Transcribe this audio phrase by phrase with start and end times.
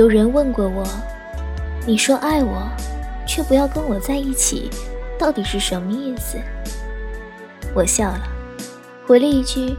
[0.00, 0.82] 有人问过我，
[1.86, 2.66] 你说爱我，
[3.28, 4.70] 却不要跟我在一起，
[5.18, 6.38] 到底是什么意思？
[7.74, 8.22] 我笑了，
[9.06, 9.76] 回了一句，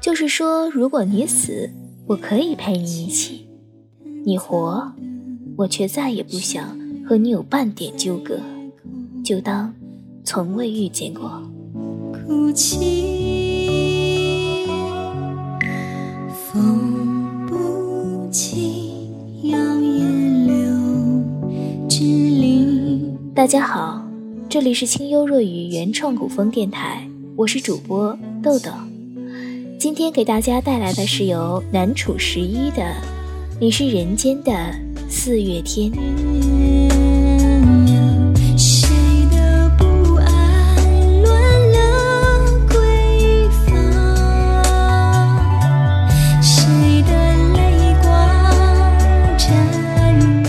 [0.00, 1.68] 就是说，如果你死，
[2.06, 3.44] 我可以陪你一起；
[4.24, 4.90] 你活，
[5.58, 6.74] 我却再也不想
[7.06, 8.40] 和你有半点纠葛，
[9.22, 9.74] 就当
[10.24, 11.42] 从未遇见过。
[12.26, 12.78] 哭泣，
[16.50, 16.99] 风
[23.40, 24.04] 大家好，
[24.50, 28.70] 这里是清幽若雨原创古风电台，我是主播豆豆。
[29.78, 32.82] 今天给大家带来的是由南楚十一的
[33.58, 34.52] 《你是人间的
[35.08, 35.90] 四月天》。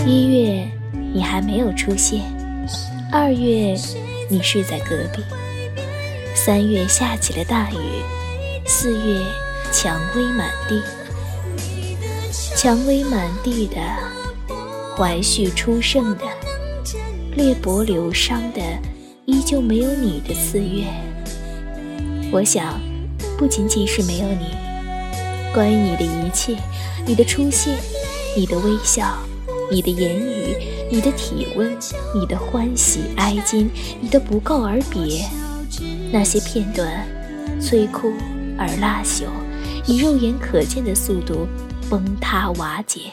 [0.06, 0.68] 一月，
[1.14, 2.20] 你还没有出现。
[3.14, 3.76] 二月，
[4.30, 5.20] 你睡在隔壁；
[6.34, 7.76] 三月下起了大雨；
[8.64, 9.20] 四月，
[9.70, 10.82] 蔷薇满地。
[12.56, 13.76] 蔷薇满地的，
[14.96, 16.24] 怀絮初盛的，
[17.36, 18.62] 裂帛流伤的，
[19.26, 20.86] 依旧没有你的四月。
[22.32, 22.80] 我想，
[23.36, 24.54] 不仅仅是没有你，
[25.52, 26.56] 关于你的一切，
[27.04, 27.76] 你的出现，
[28.34, 29.18] 你的微笑，
[29.72, 30.54] 你的言语。
[30.90, 31.74] 你的体温，
[32.14, 35.26] 你的欢喜哀今，你的不告而别，
[36.12, 36.86] 那些片段，
[37.58, 38.12] 摧枯
[38.58, 39.24] 而拉朽，
[39.86, 41.48] 以肉眼可见的速度
[41.88, 43.10] 崩塌瓦解。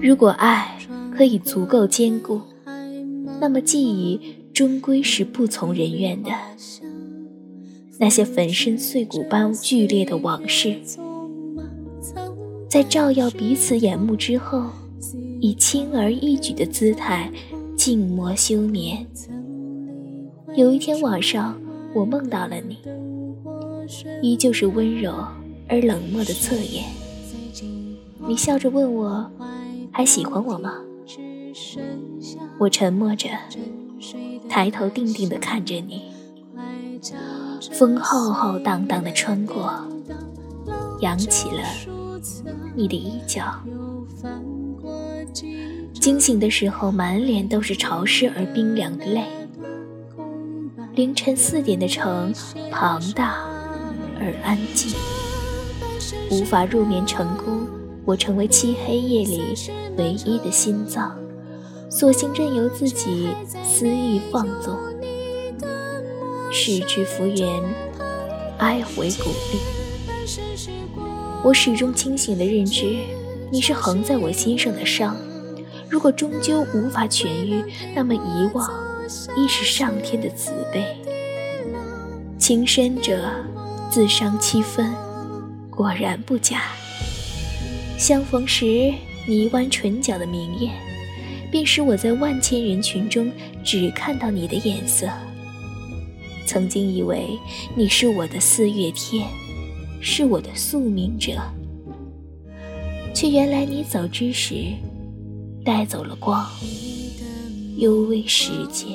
[0.00, 0.78] 如果爱
[1.16, 2.40] 可以足够坚固，
[3.40, 4.20] 那么记忆
[4.52, 6.30] 终归是不从人愿的。
[7.98, 10.76] 那些粉身碎骨般剧烈的往事，
[12.68, 14.64] 在照耀彼此眼目之后，
[15.40, 17.30] 以轻而易举的姿态
[17.76, 19.06] 静默休眠。
[20.56, 21.58] 有一天晚上，
[21.94, 22.78] 我梦到了你，
[24.22, 25.14] 依旧是温柔
[25.68, 26.84] 而冷漠的侧颜。
[28.26, 29.30] 你笑着问我，
[29.92, 30.74] 还喜欢我吗？
[32.58, 33.28] 我沉默着，
[34.48, 36.10] 抬头定定地看着你。
[37.72, 39.72] 风浩浩荡荡地穿过，
[41.00, 41.62] 扬起了
[42.74, 43.44] 你的衣角。
[45.94, 49.24] 惊醒的时候，满脸都是潮湿而冰凉的泪。
[50.94, 52.34] 凌晨四点的城，
[52.70, 53.36] 庞大
[54.18, 54.92] 而安静，
[56.30, 57.65] 无法入眠成功。
[58.06, 59.42] 我成为漆黑夜里
[59.96, 61.18] 唯一的心脏，
[61.90, 63.28] 索性任由自己
[63.64, 64.78] 私欲放纵，
[66.52, 67.48] 失之复原，
[68.58, 69.58] 哀回古壁。
[71.42, 72.96] 我始终清醒的认知，
[73.50, 75.16] 你是横在我心上的伤，
[75.90, 78.70] 如果终究无法痊愈，那么遗忘
[79.36, 80.96] 亦是上天的慈悲。
[82.38, 83.32] 情深者
[83.90, 84.94] 自伤七分，
[85.68, 86.62] 果然不假。
[87.98, 88.92] 相逢时，
[89.26, 90.72] 你弯唇角的明艳，
[91.50, 93.32] 便使我在万千人群中
[93.64, 95.08] 只看到你的颜色。
[96.44, 97.26] 曾经以为
[97.74, 99.26] 你是我的四月天，
[100.00, 101.40] 是我的宿命者，
[103.14, 104.54] 却原来你走之时，
[105.64, 106.46] 带走了光。
[107.78, 108.86] 幽微世界，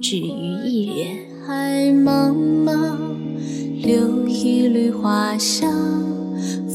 [0.00, 0.22] 只余
[0.64, 1.26] 一人。
[1.46, 2.32] 海茫
[2.64, 2.96] 茫，
[3.80, 6.05] 留一缕花香。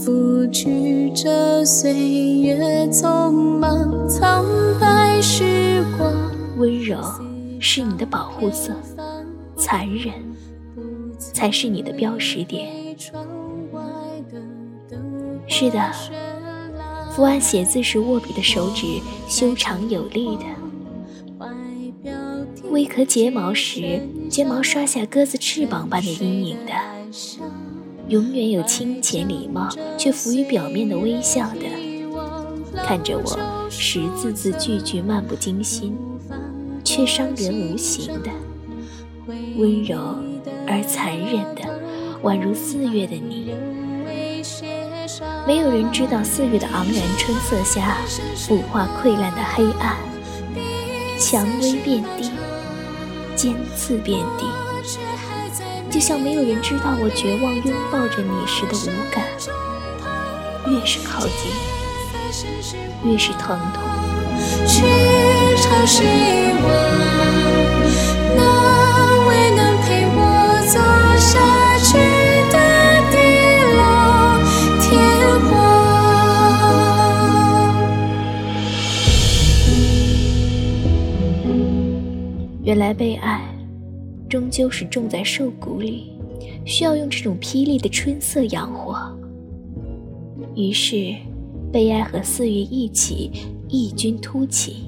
[0.03, 1.93] 拂去这岁
[2.41, 4.43] 月匆忙，苍
[4.79, 6.11] 白时光。
[6.57, 6.97] 温柔
[7.59, 8.73] 是你的保护色，
[9.55, 10.11] 残忍
[11.19, 12.67] 才是你的标识点。
[15.47, 15.79] 是的，
[17.11, 20.43] 伏案写字时握笔的手指修长有力的，
[22.71, 24.01] 微壳睫毛时，
[24.31, 26.71] 睫毛刷下鸽子翅膀般的阴影的。
[28.11, 35.97] 永远有清浅礼貌却浮于表面的微笑的，看着我十字字句句漫不经心，
[36.83, 38.29] 却伤人无形的，
[39.55, 39.97] 温柔
[40.67, 41.61] 而残忍的，
[42.21, 43.53] 宛如四月的你。
[45.47, 47.95] 没有人知道四月的盎然春色下，
[48.35, 49.95] 腐化溃烂的黑暗，
[51.17, 52.29] 蔷薇遍地，
[53.37, 54.45] 尖刺遍地。
[55.91, 59.25] 就像没有人知道我绝望拥抱着你时的无感。
[60.67, 61.51] 越是靠近，
[63.03, 63.83] 越是疼痛。
[82.63, 83.50] 原来被爱，
[84.31, 86.13] 终究是种在瘦骨里，
[86.65, 88.97] 需要用这种霹雳的春色养活。
[90.55, 91.13] 于是，
[91.69, 93.29] 悲哀和四月一起，
[93.67, 94.85] 异军突起，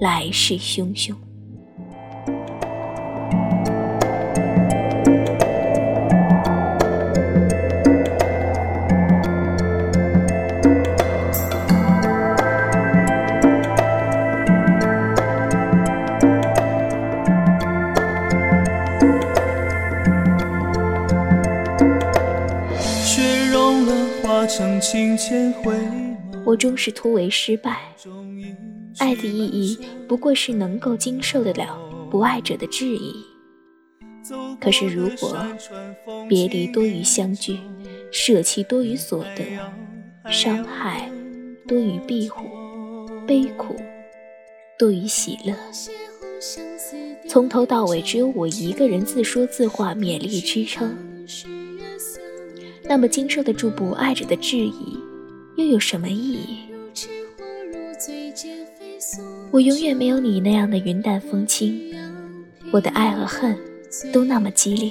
[0.00, 1.14] 来势汹汹。
[26.44, 27.80] 我终是突围失败。
[28.98, 31.78] 爱的意义不过是能够经受得了
[32.10, 33.14] 不爱者的质疑。
[34.60, 35.36] 可是如果
[36.28, 37.58] 别离多于相聚，
[38.10, 39.46] 舍弃多于所得，
[40.30, 41.10] 伤害
[41.68, 42.44] 多于庇护，
[43.26, 43.76] 悲苦
[44.78, 45.54] 多于喜乐，
[47.28, 50.96] 从头到尾只有我一个人自说自话，勉力支撑，
[52.88, 54.98] 那么经受得住不爱者的质疑？
[55.56, 56.58] 又有什么意义？
[59.50, 61.94] 我永远没有你那样的云淡风轻，
[62.70, 63.58] 我的爱和恨
[64.12, 64.90] 都那么激烈。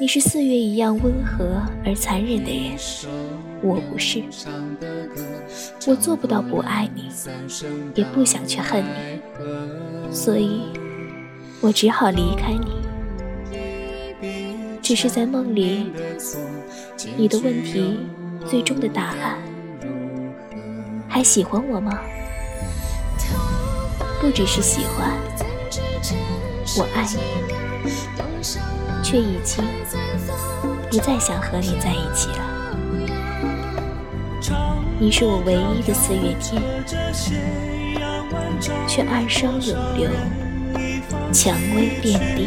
[0.00, 2.76] 你是四月一样温和而残忍的人，
[3.62, 4.22] 我不是。
[5.86, 7.04] 我做不到不爱你，
[7.94, 10.62] 也不想去恨你，所以
[11.60, 12.83] 我只好离开你。
[14.84, 15.90] 只是在梦里，
[17.16, 17.98] 你的问题。
[18.46, 19.38] 最终的答案，
[21.08, 21.98] 还喜欢我吗？
[24.20, 25.10] 不只是喜欢，
[26.76, 27.20] 我爱你，
[29.02, 29.64] 却已经
[30.90, 32.76] 不再想和你在一起了。
[34.98, 36.60] 你是我唯一的四月天，
[38.86, 40.10] 却暗伤永留，
[41.32, 42.46] 蔷薇遍地。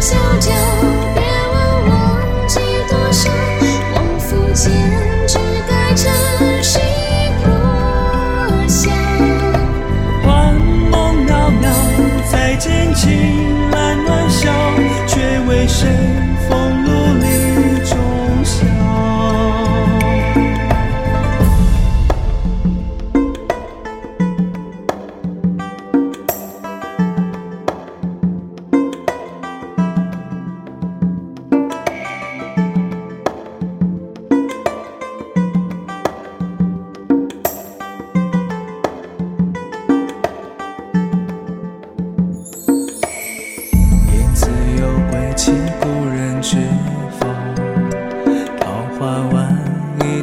[0.00, 1.22] 别
[1.52, 1.56] 问
[1.88, 1.92] 忘
[2.46, 3.30] 记多少。
[3.94, 4.70] 往复间，
[5.26, 6.12] 只待尘
[6.62, 6.78] 世
[7.42, 7.46] 破
[8.68, 8.90] 晓。
[10.24, 10.54] 幻
[10.90, 11.64] 梦袅袅，
[12.30, 14.52] 再见情难暖笑，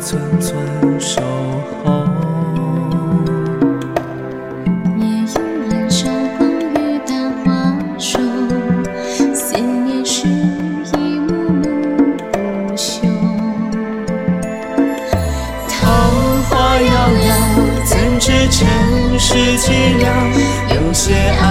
[0.05, 0.55] 寸寸
[1.00, 1.19] 守
[1.83, 2.05] 候，
[5.00, 7.43] 夜有阑珊，风雨淡花
[7.97, 8.19] 瘦，
[9.33, 11.63] 思念是一幕幕
[12.31, 13.01] 不休。
[15.67, 15.74] 桃
[16.51, 16.88] 花夭
[17.25, 17.27] 夭，
[17.88, 18.62] 怎知尘
[19.17, 19.65] 世寂
[19.97, 20.05] 寥，
[20.75, 21.43] 有些爱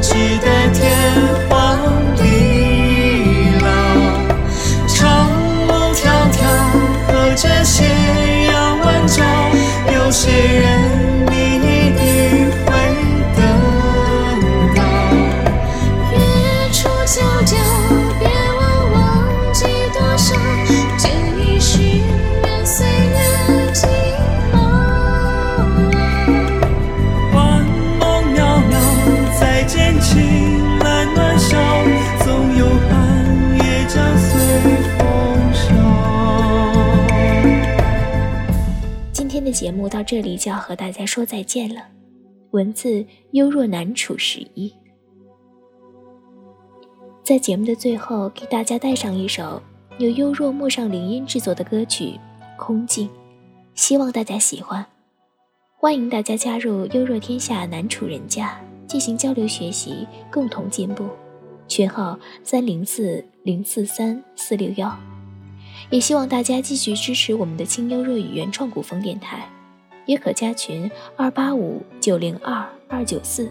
[0.00, 0.45] 寂寥。
[39.66, 41.82] 节目到这里就要和大家说再见了。
[42.52, 44.72] 文字幽若南楚十一，
[47.24, 49.60] 在节目的最后给大家带上一首
[49.98, 52.04] 由幽若陌上铃音制作的歌曲
[52.56, 53.08] 《空镜》，
[53.74, 54.86] 希望大家喜欢。
[55.76, 58.56] 欢迎大家加入幽若天下南楚人家
[58.86, 61.08] 进行交流学习，共同进步。
[61.66, 64.96] 群号三零四零四三四六幺。
[65.90, 69.48] 也希望大家继续支持我们的清幽若雨原创古风电台，
[70.06, 73.50] 也可加群二八五九零二二九四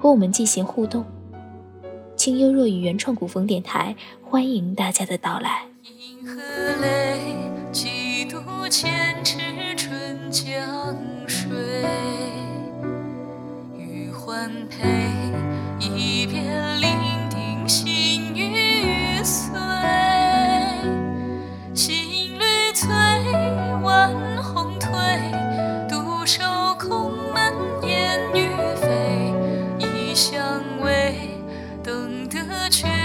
[0.00, 1.04] 和我们进行互动。
[2.16, 5.66] 清幽若雨原创古风电台欢迎大家的到来。
[5.82, 6.40] 银河
[6.80, 7.20] 泪
[7.70, 8.40] 几度
[9.76, 11.48] 春江水。
[14.28, 14.50] 欢
[15.80, 16.77] 一片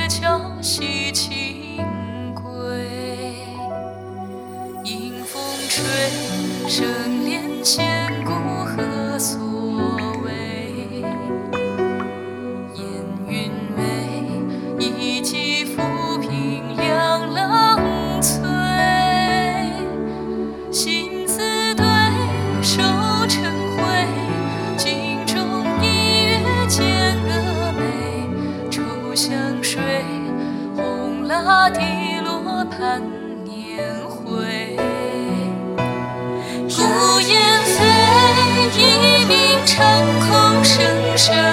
[0.04, 1.80] 月桥西，清
[2.36, 2.44] 归，
[4.84, 5.82] 迎风吹，
[6.68, 6.86] 声
[7.24, 8.03] 连弦。
[39.76, 40.86] 长空声
[41.18, 41.53] 声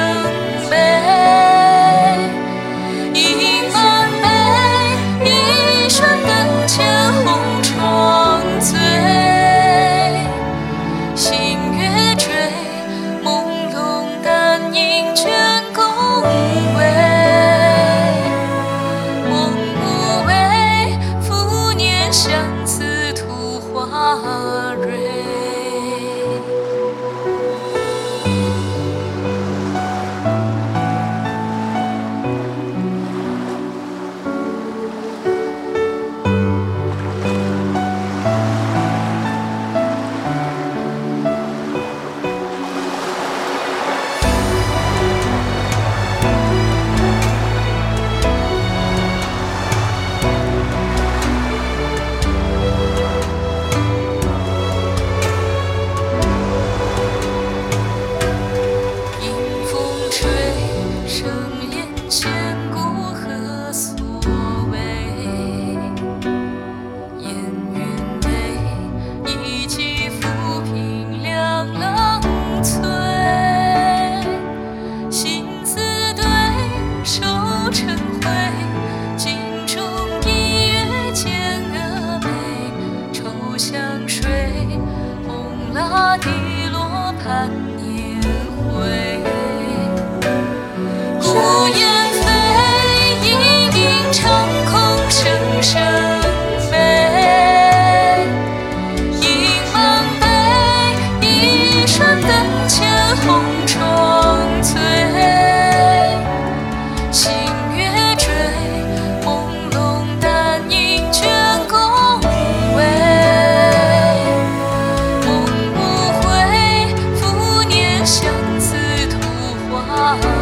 [120.03, 120.40] 아!